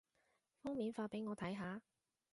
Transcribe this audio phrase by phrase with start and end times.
[0.63, 1.79] 封面發畀我睇下